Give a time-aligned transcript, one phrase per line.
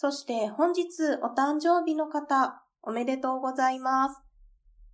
[0.00, 0.84] そして本日
[1.24, 4.20] お誕生日の方、おめでとうございます。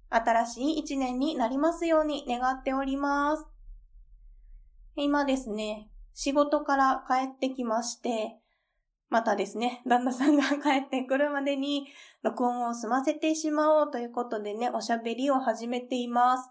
[0.09, 3.45] 新しい一年になりますように願っております。
[4.97, 8.39] 今ですね、仕事から帰ってきまして、
[9.11, 11.87] またですね、旦那さんが 帰ってくるまでに
[12.23, 16.51] 録音を済ませてしまおうということでね、おしゃべりを始めています。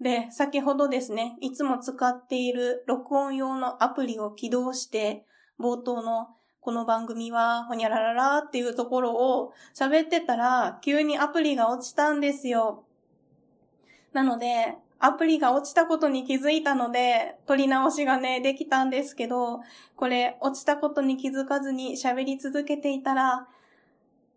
[0.00, 5.26] で、先ほどですね、いつも使っている録音用のアプリを起動して、
[5.60, 6.28] 冒頭の
[6.60, 12.84] この番組はほにゃらららっていうところを喋ってたら、急にアプリが落ちたんですよ。
[14.12, 19.60] なので、アプリが落ちたことに気づいたので、撮り直しがね、できたんですけど、
[19.94, 23.46] これ、落ちたことに気づかずに喋り続けていたら、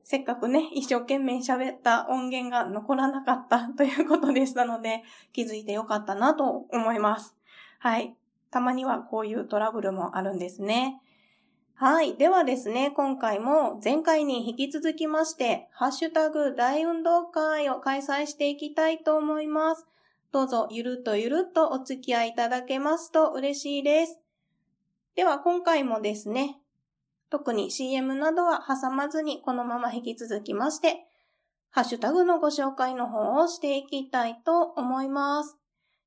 [0.03, 7.35] せっかくね、一生懸命喋った音源が残らなかった ということでしたので、気づいてよかったなと思います。
[7.79, 8.15] はい。
[8.51, 11.01] たまにはこういうトラブルもあるんですね。
[11.81, 12.13] はい。
[12.15, 19.87] ではですね、今回も前回に引き続きまして、ハッシュタグ大運動会を開催していきたいと思います。
[20.31, 24.19] どうぞゆるっとゆるっとお付き合いいただけますと嬉しいです。
[25.15, 26.59] では今回もですね、
[27.31, 31.07] 特に CM などは挟まずにこのまま引き続きまして、
[31.71, 35.57] ハッシュタグのご紹介の方をしていきたいと思います。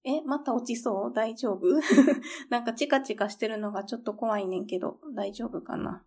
[0.04, 1.12] え、また落ちそう？
[1.14, 1.66] 大丈夫？
[2.50, 6.04] なんかチカチカしてるのがちょっと怖いねんけど、大丈夫かな？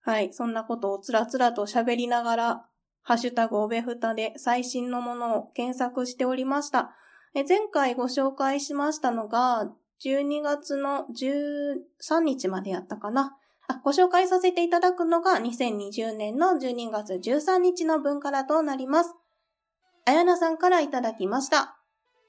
[0.00, 2.66] はい、そんなことをつらつらと喋りながら、
[3.02, 6.94] ハッシュタグおべふたで最新のものを検索しておりました。
[7.34, 9.70] え前回ご紹介しましたのが、
[10.04, 13.36] 12月の13日までやったかな？
[13.68, 19.14] あご紹介させていただくのが2020年の12月13日の分からとなります。
[20.06, 21.81] あやなさんからいただきました。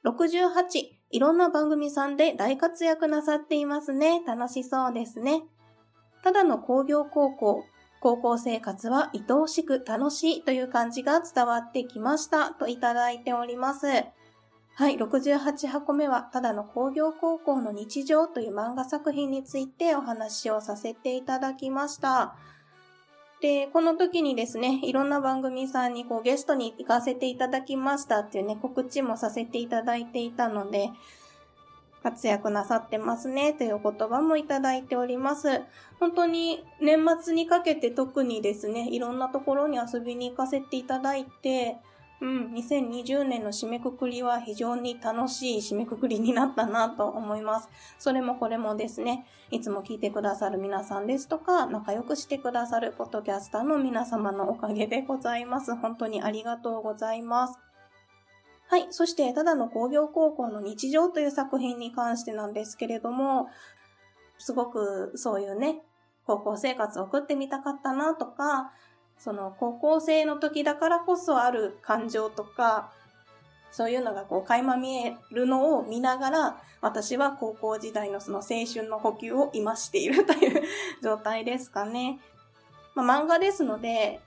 [0.06, 0.64] 68、
[1.12, 4.22] いろんな番組さんで大活躍なさっていますね。
[4.26, 5.44] 楽しそうですね。
[6.24, 7.64] ただの工業高校、
[8.02, 13.88] 高校生活は愛おしく楽しいという感じが伝わってきましたといただいております。
[14.76, 22.36] はい、68箱目は、ただの工業高校の日常という漫画作品についてお話をさせていただきました。
[23.44, 30.92] で、この時にですね、いろんな番組さんにこうゲストに行かせていただきましたっていうね、告知もさせていただいていたので、
[32.02, 35.62] 活躍なさってますねという言葉もいただいております。
[36.00, 41.76] 本当に年末にかけて特にですね、いろんなところに遊びに行かせていただいて、
[42.22, 47.70] うん、2020年の締めくくりは非常に楽しい締めくくりになったなと思います。
[47.98, 55.76] それもこれもですね、いつも聞いてくださる皆さんですとか、仲良くしてくださるポッドキャスターの皆様のおかげでございます。
[55.76, 57.60] 本当にありがとうございます。
[58.68, 58.88] はい。
[58.92, 63.50] そして、ただの工業高校の日常という作品に関してなんですけれども、
[64.38, 65.84] すごくそういうね、
[66.26, 68.72] 高校生活を送ってみたかったなとか、
[69.24, 72.92] その高校生の時だからこそある感情とか、
[73.72, 80.64] そういうのがこう垣間見えるのを見ながら、私は高校時代のその青春の補給を今しているという
[81.02, 82.20] 状態ですかね。
[82.96, 84.20] まあ、漫画ですので、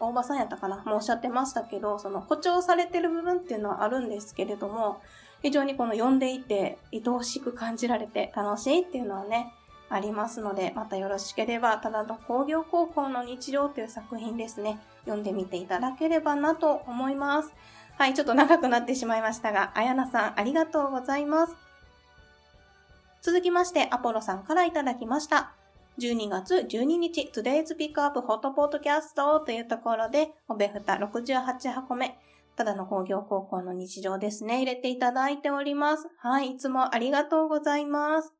[0.00, 0.82] 大場さんやったかな？
[0.84, 5.00] もうおっしゃってましたけど、その誇張されてる部分っていうのはあるんですけれども、
[5.40, 9.52] 非常にこの読んでいて愛おしく感じられて楽しいっていうのはね、
[9.94, 17.52] ありますので、またよろしければ、ただの工業高校の日常という作品ですね、読んでみていただければなと思います。
[17.98, 21.56] はい、ちょっと長くなってしまいましたが、あやなさんありがとうございます。
[23.20, 25.52] 続きまして、アポロさんからいただきました。
[25.98, 32.18] 12月12日、Today's Pick Up Hot Podcast というところで、おべふた68箱目、
[32.56, 36.08] ただの工業高校の日常ですね、入れていただいております。
[36.18, 38.32] はい、いつもありがとうございます。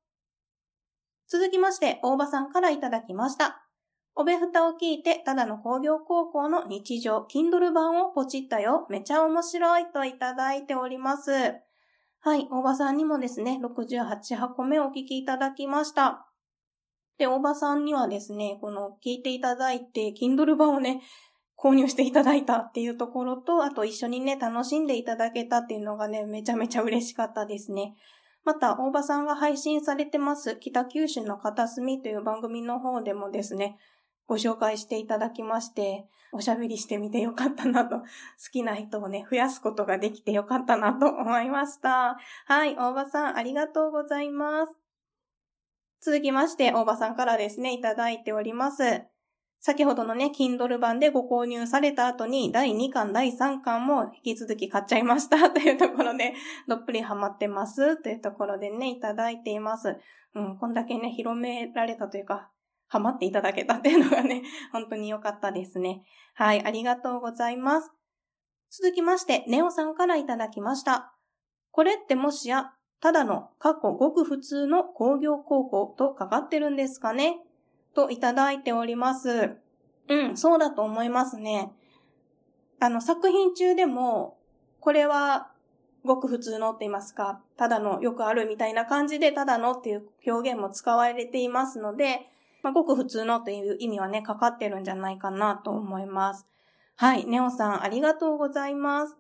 [1.33, 3.67] 続きまして、大場さんからいただきました。
[4.15, 8.87] おべふたを聞いて、ただの工業高校の日常、Kindle 版をポチったよ。
[8.91, 11.31] めちゃ面白いといただいております。
[12.21, 16.27] はい、大場さんにもですね、68箱目お聞きいただきました。
[17.17, 21.01] で、大場さんにはですね、この聞いていただいて、Kindle 版をね、
[21.59, 27.95] 購入していただいたっていうところと、あと一緒にね、楽しんでいただけたっていうのがね、めちゃめちゃ嬉しかったですね。
[28.45, 33.79] また、大場さんが配信されてます、北九州の片隅という番組の方でもですね、
[34.27, 38.07] ご紹介していただきまして、おしゃべりしてみてよかったなと、好
[38.51, 42.19] きな人をね、増やすことができてよかったなと思いました。
[42.47, 44.75] はい、大場さん、ありがとうございます。
[46.01, 49.12] 続きまして、大場さんからですね、いただいております。
[49.65, 56.35] 先ほどのね、Kindle 版でご購入された後に、第2巻、第3巻も引き続き買っちゃいました というところで、
[56.67, 60.01] どっぷりハマってますというところでね、いただいています。
[60.35, 62.51] うん、こんだけね、広められたというか、
[62.89, 64.43] ハマっていただけたっていうのがね、
[64.73, 66.03] 本当に良かったですね。
[66.35, 67.93] はい、ありがとうございます。
[68.69, 71.15] 続きまして、ネオさんからいただきました。
[71.71, 77.37] これってもしや、ただの過去ごく普通の工業高校とかかってるんですかね？
[77.95, 79.57] といただいております。
[80.09, 81.73] うん、そうだと思いますね。
[82.81, 84.39] あの、作品中でも、
[84.81, 85.53] これは
[86.05, 92.27] ごく普通のって言いますか、ただのよくあるみたいな感じで、ただのっていう表現も使われていますので、
[92.63, 96.47] まあ、ごく普通のという意味はね、かかってるんじゃないかなと思います。
[96.97, 99.17] はい、ネオさんありがとうございます。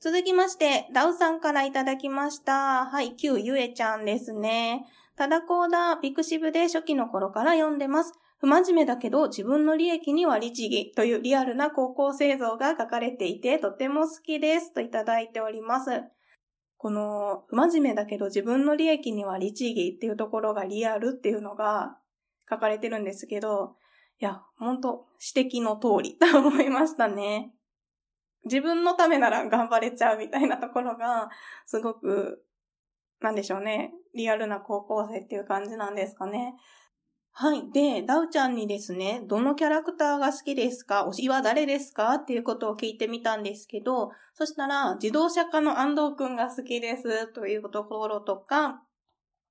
[0.00, 2.86] 続きまして、ダウさんからいただきました。
[2.86, 4.86] はい、旧ゆえちゃんですね。
[5.16, 8.12] ただこうだ、ピクシブで初期の頃から読んでます。
[8.38, 16.02] 不真面目だけど自分の利益には律儀というリアルな高校生像が書かれていてとても好きですといただいております。
[16.76, 21.96] この不真面目だけど自分の利益には律儀っていうところがリアルっていうのが
[22.48, 23.76] 書かれてるんですけど、
[24.20, 27.52] いや、ほんと指摘の通りと思いましたね。
[28.44, 31.28] 自分のためなら頑張れちゃうみたいなところが、
[31.66, 32.44] すごく、
[33.20, 33.92] なんでしょうね。
[34.14, 36.54] リアルな高校生っていう感じなんですかね。
[37.32, 37.70] はい。
[37.70, 41.06] で、ダウちゃんにですね、どのキャラクターが好きですか？
[41.06, 42.14] 推しは誰ですか？
[42.14, 48.82] っていうことを聞いてみたんですけど、そしたら、自動車科の安藤くんが好きですというところとか、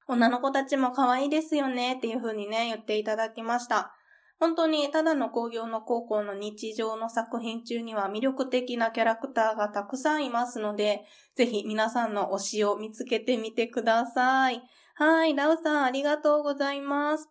[0.08, 3.95] 女の子たちも可愛いですよねっていう風にね、言っていただきました。
[4.40, 11.06] 本当にただの工業の高校の日常の作品中には魅力的なキャラクターがたくさんいますので、
[11.36, 14.62] ぜひ皆さんの推しを見つけてみてください。
[14.96, 17.30] はい、ラウさんありがとうございます。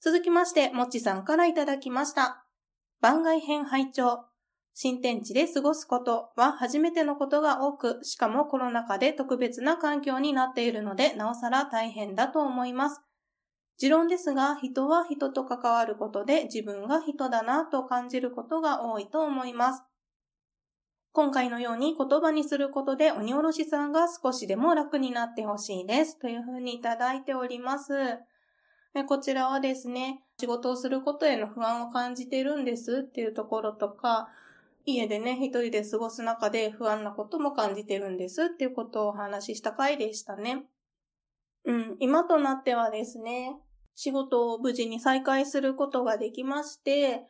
[0.00, 2.46] 続きまして、もちさんからいただきました。
[3.00, 4.24] 番外編拝聴
[4.74, 13.02] 新天地で過ごすことは初めてのことが多く、しかもコロナ禍で特別な環境になっているので、なおさら大変だと思います。
[13.80, 19.82] 持論ですが、人は人と関わることで自分が人だなと感じることが多いと思います。
[21.12, 26.18] 今回のように言葉にすることで鬼おろしさんが少しでも楽になってほしいです。
[26.18, 28.18] というふうにいただいております。
[29.08, 34.28] こちらはですね、仕事をすることへの不安を感じてるんですっていうところとか、
[34.84, 40.66] 家でね、一人で過ごす中で不安なことも感じてるんですっていうことをお話しした回でしたね。
[41.64, 43.56] うん、今となってはですね、
[44.02, 47.26] 仕事を無事に再開することができまして、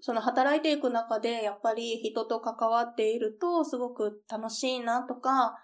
[0.00, 5.56] その働いていく中でやっぱり人と関わっているとすごく楽しいなとか、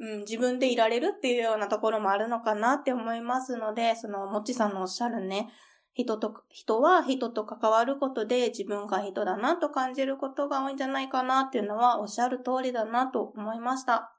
[0.00, 5.48] うん、自分でいられるっていうようなところもあるのかなって思いますので、その、もちさんのおっしゃるね、
[5.94, 14.15] 人と、人は人と関わることで自分が人だなと感じることが多いんじゃないかなっていうのはおっしゃる通りだなと思いました。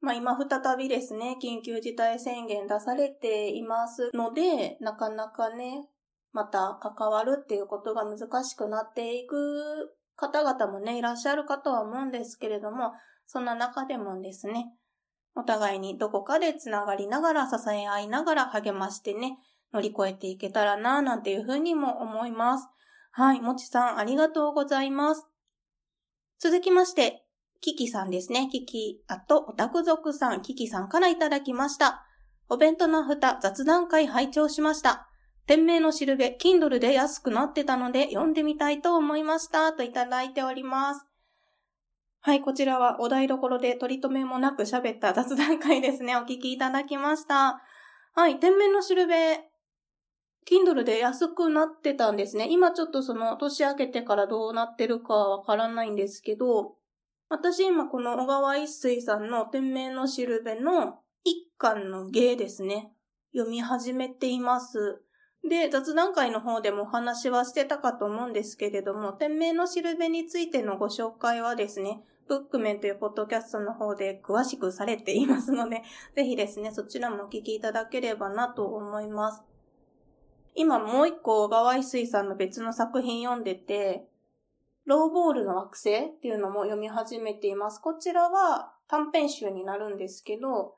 [0.00, 5.88] まあ今再びですね、緊急事態宣言出されていますので、なかなかね、
[6.32, 12.92] また関わるっていうことが難しくなっていく方々もね、いらっしゃるかとは思うんですけれども、
[13.26, 14.66] そんな中でもですね、
[15.34, 19.38] お互いにどこかでつながりながら支え合いながら励ましてね、
[19.72, 22.68] 乗り越えていけたらななんていうふうにも思います。
[23.12, 25.26] はい、もちさんありがとうございます。
[26.38, 27.25] 続きまして、
[27.66, 28.48] キキさんですね。
[28.48, 32.06] キキ、あと、オタク族さん、キキさんからいただきました。
[32.48, 35.08] お弁当の蓋雑談会拝聴しました。
[35.48, 39.72] 店名のしるべ、Kindle で安くなってたので読んでみたいと思いました。
[39.72, 41.04] といただいております。
[42.20, 46.16] はい、こちらはお台所で取り留めもなく喋った雑談会ですね。
[46.16, 47.60] お聞きいただきました。
[48.14, 49.40] はい、天面のしるべ、
[50.48, 52.46] Kindle で安くなってたんですね。
[52.48, 56.76] 今ちょっとその年明けてからどうなってるかわからないんですけど、
[57.28, 62.92] 私今この小川一水さんの天命のしるべの一巻の芸ですね。
[63.34, 65.02] 読み始めています。
[65.48, 75.82] で、雑談会の方でもお話はしてたかと思うんですけれども、天命のしるべについてのご紹介はですね、ブックメンというポッドキャストの方で詳しくされていますので、
[76.14, 79.42] ぜひですね、そちらもお聞きいただければなと思います。
[80.54, 84.06] 今もう一個小川一水さんの別の作品読んでて、
[84.86, 87.80] ローボールの惑星っていうのも読み始めています。
[87.80, 90.74] こちらは短編集になるんですけど、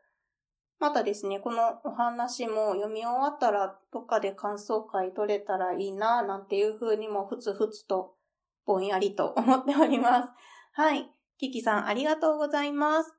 [0.80, 8.14] またですね、このお話も読み終わったらどっかで感想会取れたらいいな、なんていう風にもふつふつと
[8.64, 10.32] ぼんやりと思っております。
[10.72, 11.10] はい。
[11.36, 13.14] キキさんありがとうございます。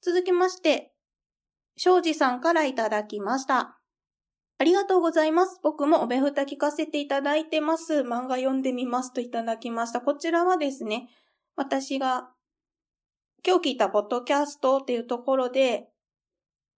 [0.00, 0.94] 続きまして、
[1.76, 3.81] 庄司さんからいただきました。
[4.62, 5.58] ありがとうございます。
[5.60, 8.02] 僕もおべふた聞かせていただいてます。
[8.02, 10.00] 漫画読んでみますといただきました。
[10.00, 11.08] こちらはですね、
[11.56, 12.30] 私が
[13.44, 15.88] 今日聞いたポッドキャストっていうところで、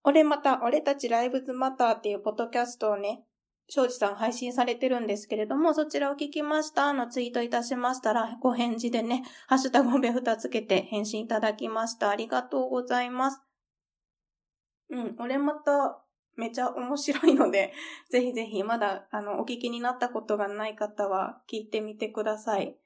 [0.03, 3.23] 俺また、俺たちライブズマターっていうポッドキャストをね、
[3.69, 12.09] 庄司さん配信されてるんですけれども、そちらを聞きましたのツイートいたしましたら、ご返事でね、ハッシュタグをべふたつけて返信いただきました。
[12.09, 13.43] ありがとうございます。
[14.89, 16.01] うん、俺また、
[16.37, 17.73] めちゃ面白いので、
[18.11, 22.79] ぜひぜひまだ、あの、お聞きになったことがない方は聞いてみてください。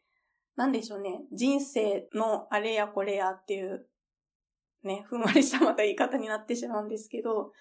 [0.57, 1.25] なんでしょうね。
[1.33, 3.89] 人生のあれやこれやっていう
[4.83, 7.53] ね、ふんわりしたまた言い方になってしまうんですけど、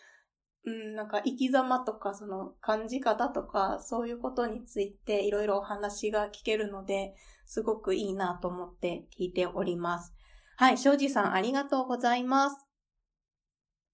[0.66, 7.16] うん、なんか生き様とかその感じ方とかそういうことについていろいろお話が聞けるので、
[7.46, 10.14] すごくいいなと思って聞いております。
[10.58, 12.67] はい、庄司さんありがとうございます。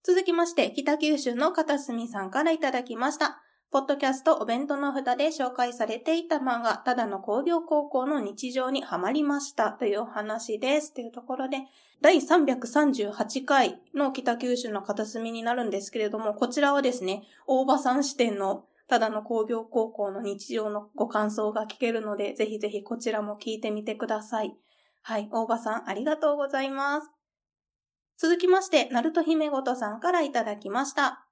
[0.06, 3.42] 続きまして、北九州の片隅さんからいただきました。
[3.72, 10.94] ポッドキャストお弁当の札で紹介されていた漫画、ただの工業高校の日常にはまりましたというお話です。
[10.94, 11.60] というところで、
[12.02, 24.54] 第338回の北九州の片隅になるんですけれども、こちらはですね、大場さん視点のただの工業高校の日常のご感想が聞けるので、ぜひぜひこちらも聞いてみてください。
[25.02, 27.23] はい、大場さんありがとうございます。
[28.18, 31.26] 続きまして、ナルト姫ごとさんからいただきました。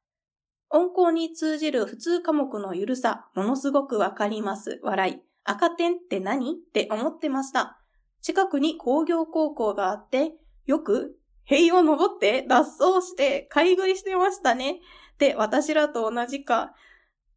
[0.70, 4.80] 温厚に通じる普通科目のゆるさ、ものすごくわかります。
[4.84, 5.20] 笑い。
[5.44, 6.52] 赤点って何？
[6.52, 7.80] って思ってました。
[8.22, 10.34] 近くに工業高校があって、
[10.66, 14.80] よく、塀を登って脱走して買い食いしてましたね。
[15.18, 16.74] で、私らと同じか、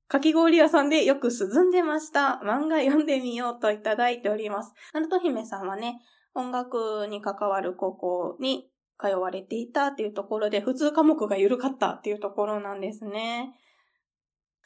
[0.07, 2.41] かき氷屋さんでよく涼んでました。
[2.45, 4.73] 漫画読んでみようといただいております。
[4.93, 6.01] ナルト姫さんはね、
[6.35, 13.55] 音楽に関わる高校に通われていたっていうところで、普通科目が緩かったっていうところなんですね。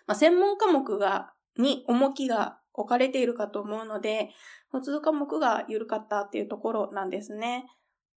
[0.07, 4.31] まあ、専門科目が、に重きが置かれているかと思うので、
[4.71, 7.67] 普通科目が緩かったっていうところなんですね。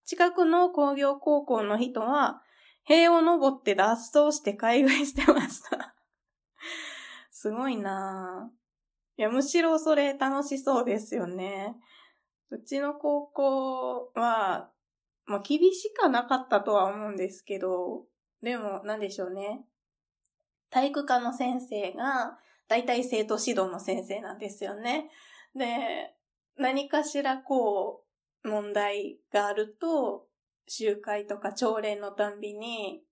[0.06, 2.41] 近くの工業高校の人は、
[2.84, 5.96] 塀を登って脱走して買い食いしてました。
[7.32, 8.62] すごいなぁ。
[9.18, 11.75] いや、むしろそれ楽しそうですよね。
[12.50, 14.70] うちの高校は、
[15.25, 18.06] まあ、厳しかなかったとは思うんですけど、
[18.42, 19.66] でも、なんでしょうね。
[20.70, 22.38] 体育科の先生が、
[22.68, 25.10] だいたい生徒指導の先生なんですよね。
[25.56, 26.13] で、
[26.58, 28.04] 何かしらこ
[28.44, 30.28] う、問題があると、
[30.68, 33.04] 集会とか朝礼のたんびに、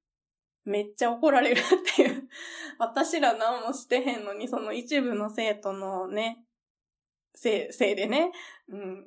[0.65, 2.29] めっちゃ怒られるっていう。
[2.79, 6.45] 私ら何もしてへんのに、その一部の生徒のね、
[7.35, 8.31] せい、せいでね、
[8.69, 9.05] うん、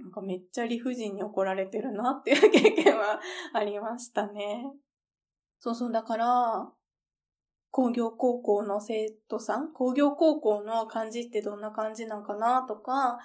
[0.00, 3.20] なんかめっちゃ理不尽に怒られてるなっていう 経験は
[3.52, 4.72] ありましたね。
[5.58, 6.72] そうそう、だから、
[7.70, 13.18] 工業高校の生徒さん、工業高校の感じってどんな感じなんかなとか、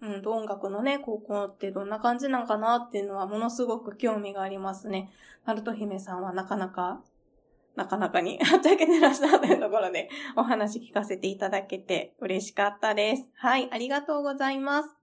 [0.00, 5.10] うん、音楽のね、高校ってどんな感じなんかなっていうのはものすごく興味がありますね。
[5.44, 7.02] ナルト姫さんはなかなか、
[7.74, 13.28] なかなかに はっちゃけてらしたというところでお話聞かせていただけて嬉しかったです。
[13.34, 14.97] はい、ありがとうございます。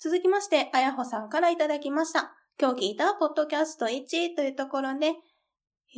[0.00, 2.34] 続きまして、あやほさんからいただきました。
[2.60, 5.14] 今日聞いたポッドキャスト1というところで、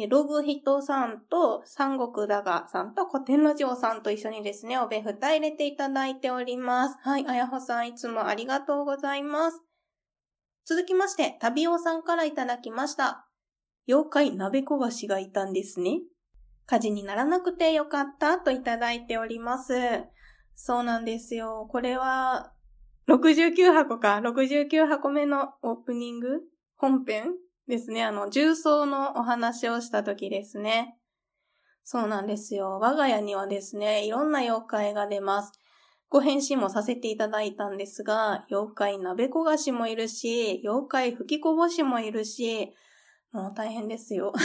[0.08, 6.96] ログヒットさんと三国だがさんと古典ラジオさんと一緒にですね、おべふた入れていただいております。
[7.02, 9.60] はい、あやほさんいつもありがとうございます。
[10.66, 13.26] 続きまして、旅おさんからいただきました。
[13.88, 16.00] 妖怪鍋焦がしがいたんですね。
[16.66, 19.74] 火事にならなくてよかったといただいております。
[20.54, 21.68] そうなんですよ。
[21.70, 22.52] これは
[23.08, 26.40] 69箱か、69箱目のオープニング？
[26.76, 27.34] 本編
[27.68, 28.02] ですね。
[28.02, 30.96] あの、重曹のお話をした時ですね。
[31.84, 32.80] そうなんですよ。
[32.80, 35.52] 我が家にはですね、いろんな妖怪が出ます。
[36.08, 42.74] ご返信もさせていただいたんですが、妖怪鍋焦がしもいるし、妖怪吹きこぼしもいるし、
[43.30, 44.32] もう大変ですよ。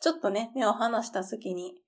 [0.00, 1.80] ちょっとね、目を離した隙に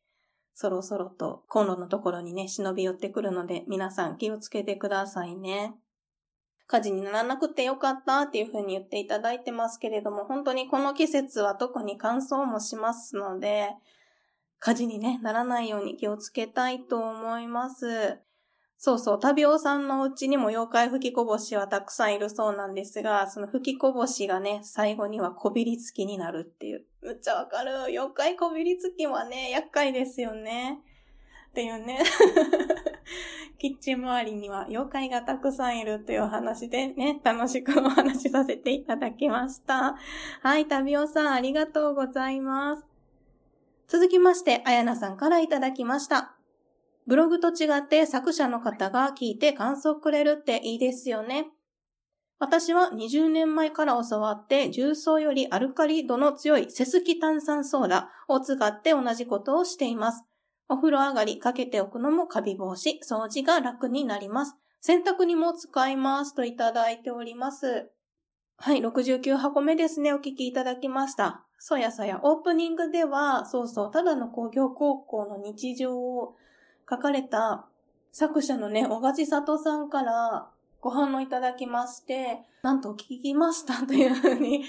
[0.55, 5.75] そろそろとコンロのところにね、忍び寄ってくるので、皆さん気をつけてくださいね。
[6.67, 13.71] 火事にならなくてよかったっていうふうに言っていただいてますけれども、本当にこの季節は特に乾燥もしますので、
[14.61, 18.21] 火事にね、ならないように気をつけたいと思います。
[18.83, 26.87] そうそう、タビオさんのうちにも妖怪吹きこぼしはたくさんいるそうなんですが、その吹きこぼしがね、最後にはこびりつきになるっていう。
[27.03, 27.83] むっちゃわかる。
[27.89, 30.79] 妖怪こびりつきはね、厄介ですよね。
[31.51, 31.99] っていうね。
[33.61, 39.99] キッチン周りには妖怪がたくさんいるという話でね、楽しくお話しさせていただきました。
[40.41, 42.87] はい、タビオさんありがとうございます。
[43.89, 46.40] 続きまして、あやなさんからいただきました。
[47.07, 51.49] ブログと違って作者の方が聞いて感想くれるっていいですよね。
[52.39, 60.25] 私は20年前から教わって重曹よりアルカリ度の強いセスキ炭酸ソーダを使って同じことをしています。
[60.69, 64.57] お風呂上がりかけておくのもカビ防止、掃除が楽になります。
[64.81, 67.91] 洗濯にも使いますといただいております。
[68.57, 70.15] はい、69箱目ですね。
[70.15, 71.45] お聞きいただきました。
[71.59, 76.37] そやそや、オープニングでは、そうそう、ただの工業高校の日常を
[76.91, 77.67] 書かれた
[78.13, 84.65] 作者のね、小賀千里さんからご反応いただきまして、なんと聞きましたというふうに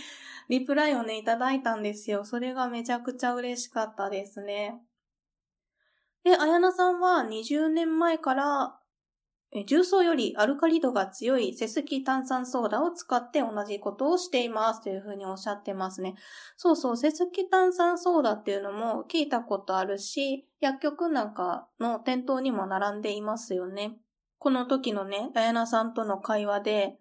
[0.50, 2.26] リプライをね、いただいたんですよ。
[2.26, 4.82] それがめちゃくちゃ嬉しかったですね。
[6.24, 8.78] で、あやなさんは20年前から
[9.68, 16.16] 重曹よりアルカリ度が強いセスキ炭酸ソーダを使って同じことをしていますというふうにおっしゃってますね。
[16.56, 23.98] そうそう、セスキ炭酸ソーダっていうのも聞いたことあるし、薬局なんかの店頭にも並んでいますよね。
[24.40, 26.98] この時のね、ダヤナさんとの会話で、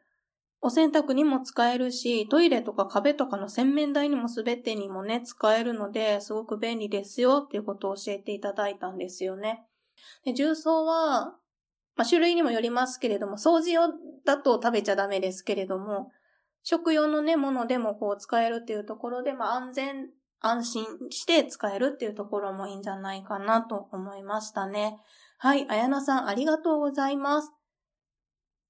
[0.60, 9.64] お洗濯にも使えるし、トイレとか壁とかの洗面台にもすべてにもね、使えるので、すごく便利ですよっていうことを教えていただいたんですよね。
[10.24, 11.34] で重曹は、
[11.96, 13.92] まあ、種類にもよりますけれども、掃除用
[14.24, 16.10] だと食べちゃダメですけれども、
[16.62, 24.98] 食用のね、ものでもこう使えるっていうところで、まあ、安全、安心して使えるっていうところもいいんじゃないかなと思いましたね。
[25.38, 27.52] はい、あやなさんありがとうございます。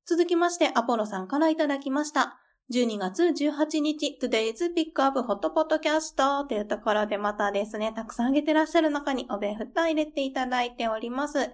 [0.07, 2.41] 続きまして、アポロさんからいただきました。
[2.73, 11.50] 12月18日、Today's Pick Up Hot Podcast というところでまたですね、たくさんあげてらっしゃる中にお弁蓋入れていただいております。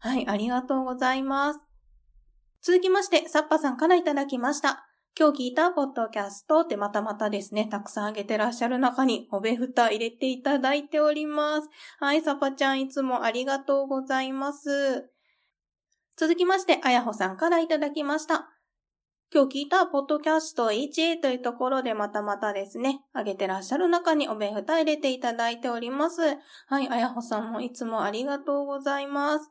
[0.00, 1.60] はい、ありがとうございます。
[2.62, 4.86] 続きまして、サッパさんからいただきました。
[5.18, 11.68] 今日聞いたポッドキャストってまたまたですね、たくさんあげてらっしゃる中におべふた入れていただいております。
[11.98, 15.10] はい、サッパちゃんいつもありがとうございます。
[16.16, 18.48] 続きまして、あやほさんからいただきました。
[19.34, 26.22] 今日聞いたポッドキャスト1というところでまたまたですね、あげてらっしゃる中におべふた入れていただいております。
[26.68, 29.50] はい、あやほさんもいつもありがとうございます。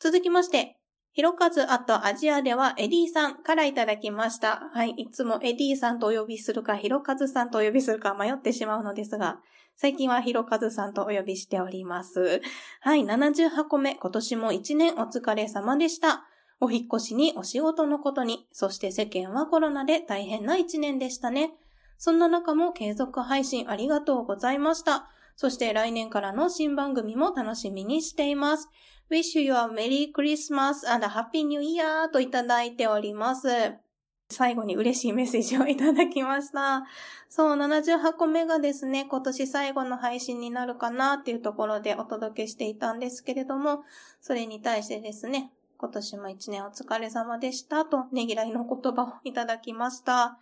[0.00, 0.76] 続きまして、
[1.12, 4.70] ひろかずアットアジアではエディさんからいただきました。
[4.72, 4.90] はい。
[4.90, 9.40] いつもエディさんとお呼びするか、ひろかずさんとお呼びするか迷ってしまうのですが、
[9.74, 12.40] 最近はひろかずさんとお呼びしております。
[12.80, 13.04] はい。
[13.04, 16.24] 78個目、今年も1年お疲れ様でした。
[16.60, 21.52] お引越しにお仕事のことに、そして世間はコロナで大変な1年でしたね。
[21.96, 25.08] そんな中も継続配信ありがとうございました。
[25.34, 28.68] そして来年からの新番組も楽しみにしています。
[29.10, 33.48] Wish you a Merry Christmas and a Happy New Year といただいております。
[34.30, 36.84] 最後に嬉しいメッセージをいただきました。
[37.30, 43.84] そう、78個目がですね、今年最後の配信になるかなっていうところでお届けしていたんですけれども、
[44.20, 50.38] それに対してですね、今年も一年お疲れ様でしたと、ねぎらいの言葉をいただきました。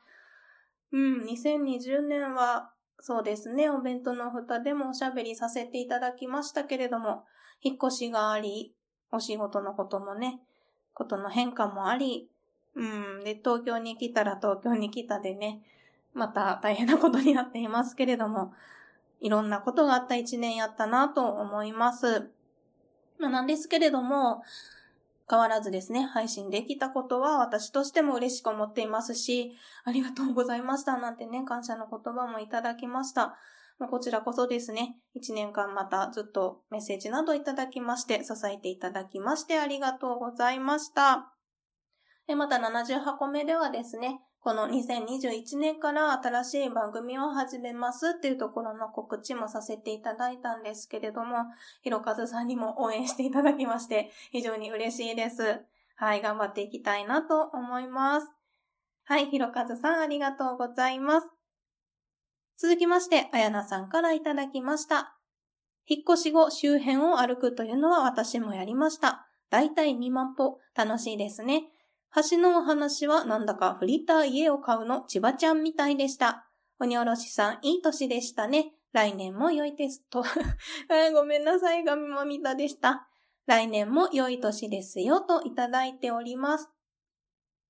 [0.90, 7.24] うん、2020年は、そうですね、お弁当の蓋でもおしゃべりさせていただきましたけれども、
[7.62, 8.74] 引っ越しがあり、
[9.12, 10.40] お仕事のこともね、
[10.94, 12.28] ことの変化もあり、
[12.74, 15.62] うん、で、東京に来たら東京に来たでね、
[16.14, 18.52] また大変なことになっていますけれども、
[19.20, 22.30] いろんなことがあった一年やったなと思います。
[23.18, 24.42] まあ、なんですけれども、
[25.28, 33.36] 変わらずですね、配信できたことは私としても嬉しく思っていますし、ありがとうございましたなんてね、感謝の言葉もいただきました。
[33.78, 41.32] こちらこそですね、一年間またずっとメッセージなどいただきまして、支えていただきましてありがとうございました。
[42.34, 51.36] また78個目ではですね、この2021年から新しい番組を始めますっていうところの告知もさせていただいたんですけれども、
[51.82, 55.60] ひろかずさんにも応援していただきまして、非常に嬉しいです。
[55.96, 58.28] はい、頑張っていきたいなと思います。
[59.04, 61.35] はい、ひろかずさんありがとうございます。
[62.58, 65.16] 続きまして、あやなさんからいただきました。
[65.86, 69.26] 引っ越し後周辺を歩くというのは私もやりました。
[69.50, 70.58] だいたい2万歩。
[70.74, 71.64] 楽しいですね。
[72.30, 76.46] 橋のお話はなんだかフリーター家を買うの千葉ちゃんみたいでした。
[76.80, 78.72] 鬼おろしさん、いい年でしたね。
[78.92, 80.02] 来年も良いです。
[80.10, 80.24] と。
[81.12, 83.08] ごめんなさい、ガミマミタでした。
[83.46, 86.68] 来年も良い年ですよといただいております。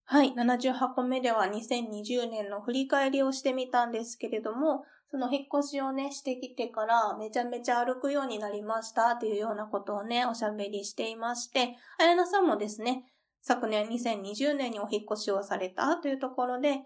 [0.09, 13.05] はい、78個目では2020年の振り返りをしてみたんですけれども、その引っ越しをね、してきてからめちゃめちゃ歩くようになりましたというようなことをね、おしゃべりしていまして、あやなさんもですね、
[13.43, 16.83] 昨年2020年にお引っ越しをされたというところで、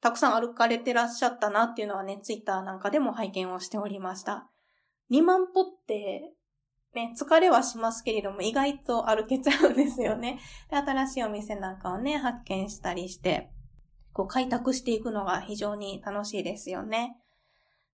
[0.00, 4.48] たくさん歩かれてらっしゃったなっていうのはね、ツイッターなんかでも拝見をしておりました。
[5.10, 6.32] 2万歩って
[6.96, 10.40] ね、疲れはしますけれども、意外と歩けちゃうんですよね。
[10.70, 13.50] で、新しいお店なんかをね、発見したりして、
[14.14, 17.18] こう開拓していくのが非常に楽しいですよね。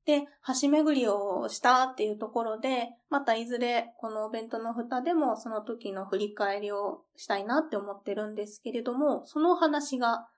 [0.05, 0.23] で、
[0.62, 10.29] 橋巡りをしたっていうところで、またいずれこのお弁当の蓋でもその時の振り返りをしたいなって思ってるんですけれども、その話が、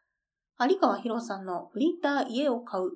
[0.59, 2.93] 有川博さんのフリーター家を買う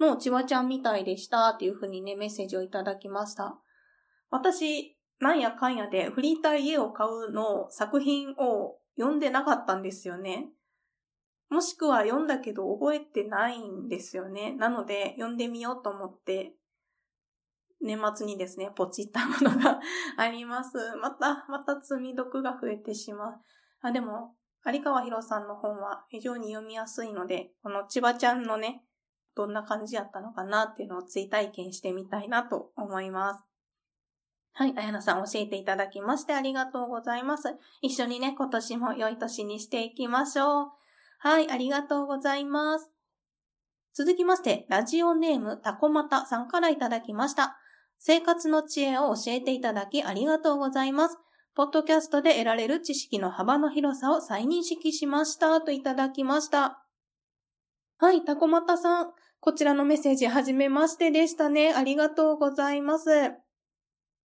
[0.00, 3.58] のちわちゃんみたいでしたっていうふうにね、メッセージをいただきました。
[4.30, 10.48] 私、なんやかんやでフリーター家を買うの作品を読んでなかったんですよね。
[11.50, 14.54] もしくは読んだけど覚えてないんですよね。
[14.56, 16.52] なので読んでみようと思って、
[17.80, 19.80] 年末にですね、ポチったものが
[20.18, 20.76] あります。
[21.00, 23.40] また、また積み読が増えてしまう。
[23.82, 24.34] あ、でも、
[24.66, 28.84] 有川博さんの本は非常に読みやすいので、この千葉ちゃんのね、
[29.36, 33.44] どんな感じやったのかなっていうのを追体験してみたいなと思います。
[34.58, 37.44] はい、あやなさん教えていただきましてありがとうございます。
[37.80, 40.66] 一緒にね、今年も良い年にしていきましょう。
[41.20, 42.90] はい、ありがとうございます。
[43.94, 47.56] 続きまして、ラジオネームたこまたさんからいただきました。
[48.00, 51.18] 生活の知恵を教えていただきありがとうございます。
[51.54, 56.84] ポッドキャストで得られる知識の幅の広さを再認識しましたといただきました。
[57.98, 59.12] はい、たこまたさん。
[59.38, 61.72] こちらのメッセージはじめましてでしたね。
[61.72, 63.08] ありがとうございます。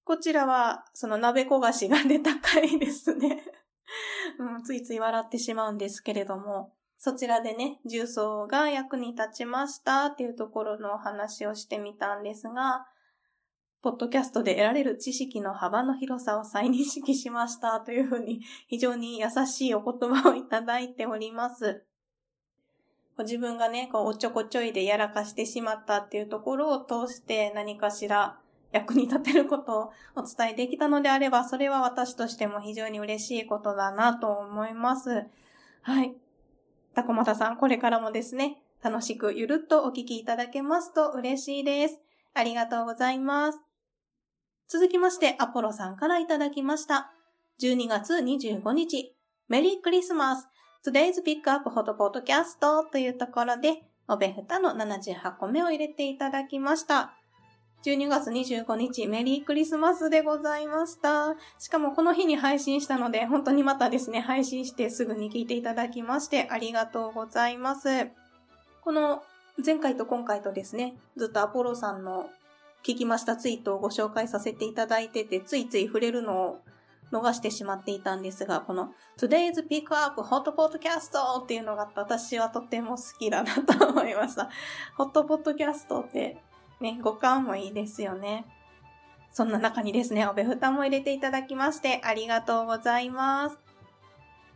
[0.06, 3.44] こちらは、その鍋焦がしが出た回ですね。
[4.38, 12.88] うん、ついつい笑ってしまうんですけれども、そちらでね、重曹が役に立ちましたっていうところのお話をしてみたんですが、
[13.82, 21.86] ポッドキャストで得られる知識の幅の広さを再認識しましたというふうに 非常に優しいお言葉をいただいております。
[23.20, 28.40] 自分がね、こうおちょこちょいでやらかしてしまったっていうところを通して何かしら
[28.74, 35.26] 役に立てることをお伝えできたのであれば、それは私としても非常に嬉しいことだなと思います。
[35.84, 36.16] はい。
[36.96, 42.02] タコマタさん、これからもですね、楽しくゆるっとお聞きいただけますと嬉しいです。
[42.34, 43.60] ありがとうございます。
[44.68, 47.12] 続きまして、アポロさんからいただきました。
[47.62, 49.16] 12月25日、
[49.48, 50.48] メリークリスマス
[50.86, 57.14] Today's Pick Up Hot Podcast というところで、おべふたの78個目を入れていただきました。
[57.84, 61.36] 12月25日、メリークリスマスでございました。
[61.60, 68.08] しかもこの日に配信したので、本当にまたですね、配信してすぐに聞いていただきましてありがとうございます。
[68.82, 69.22] この
[69.64, 72.30] 前回と今回とですね、ずっとアポロさんの
[72.86, 76.60] 聞きましたツイートをご紹介させていただいてて、ついつい触れるのを
[77.12, 84.50] 逃してしまっていたんですが、この Today's Pick Up Hot Podcast っていうのが私はとても好きだなと思いました。
[84.96, 86.42] ホットポッドキャストって
[86.84, 88.46] ね、五感もいいですよね。
[89.32, 93.58] そんな中にですね、おべふたも入れていただきましてありがとうございます。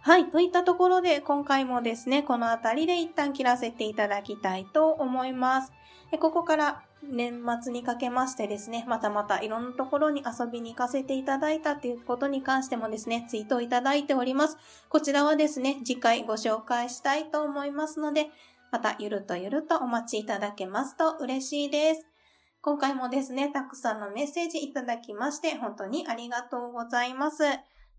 [0.02, 5.72] はい、といったところで今回もですね、この辺りで一旦切らせていただきたいと思います。
[6.20, 14.58] ここから年末にかけましてですね、またまたいろんなところに遊びに行かせていただいたということに関してもですね、ツイートをいただいております。
[14.90, 18.28] こちらはですね、次回ご紹介したいと思いますので、
[18.72, 22.17] またゆるとゆるとお待ちいただけますと嬉しいです。
[22.62, 27.44] 今回もですね、たくさんのメッセージいただきまして、本当にありがとうございます。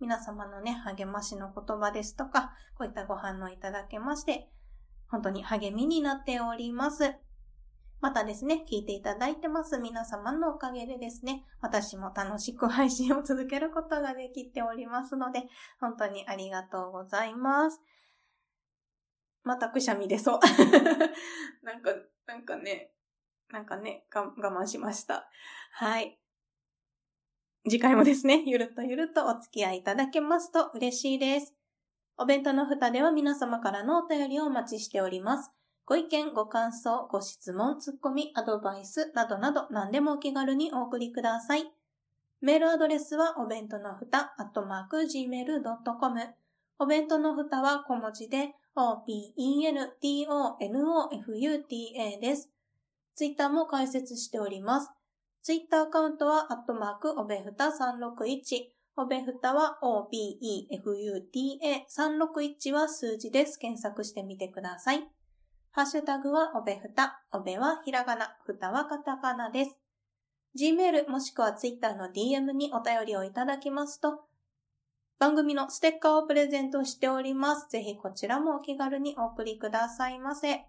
[0.00, 4.50] 皆様のね、励ましの言葉ですとか、こういったご反応いただけまして、
[5.08, 7.14] 本当に励みになっております。
[8.00, 15.44] またですね、聞いていただいてます皆様のおかげでですね、私も楽しく配信を続けることができておりますので、
[15.80, 17.80] 本当にありがとうございます。
[19.42, 20.40] またくしゃみ出そう。
[21.64, 21.90] なんか、
[22.26, 22.92] なんかね、
[23.52, 25.28] なんかね、我慢しました。
[25.72, 26.18] はい。
[27.68, 31.54] 次回もですね、 ゆるっとゆるっとお付き合いいただけますと嬉しいです。
[32.16, 35.52] お弁当の蓋では皆様からのお便りをお待ちしております。
[35.86, 41.72] ご意見、ご感想、ご質問、ツッコミ、アドバイスなどなど何でもお気軽にお送りください。
[42.40, 46.34] メールアドレスはお弁当のふた、アットマーク、gmail.com。
[46.78, 49.40] お弁当のふたは小文字で、o-p-e-n-t-o-n-o-f-u-t-a
[52.20, 52.50] です。
[53.18, 54.92] ツイッターも開設しております。
[55.42, 63.58] ツイッターアカウントは、アットマーク、おべふた361、おべふたは OBEFUTA361 は数字です。
[63.58, 65.10] 検索してみてください。
[65.72, 69.80] ハッシュタグはおべふた、おべはひらがな、ふたはカタカナです。
[70.56, 74.26] Gmail もしくは Twitter の DM にお便りをいただきますと、
[75.18, 77.68] 番組のステッカーをプレゼントしております。
[77.68, 80.68] ぜひこちらもお気軽にお送りくださいませ。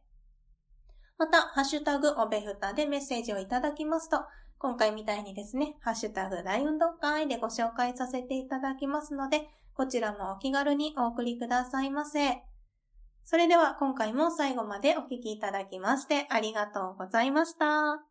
[1.20, 4.22] また、ハッシュタグおべふたでメッセージをいただきますと、
[4.58, 12.42] 今回みたいにですね、ハッシュタグ大運動会でご紹介させていただきますので、こちらもお気軽にお送りくださいませ。
[13.26, 18.09] それでは今回も最後までお聴きいただきましてありがとうございました。